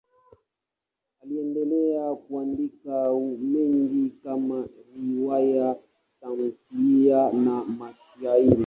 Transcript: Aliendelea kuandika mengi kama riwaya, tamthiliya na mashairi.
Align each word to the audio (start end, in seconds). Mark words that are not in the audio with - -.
Aliendelea 1.23 2.15
kuandika 2.15 2.93
mengi 3.41 4.09
kama 4.23 4.67
riwaya, 4.95 5.75
tamthiliya 6.21 7.31
na 7.45 7.63
mashairi. 7.63 8.57